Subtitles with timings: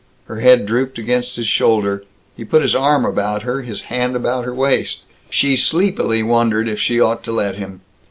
[0.25, 2.03] Her head drooped against his shoulder.
[2.35, 5.01] He put his arm about her, his hand about her waist.
[5.29, 7.81] She sleepily wondered if she ought to let him.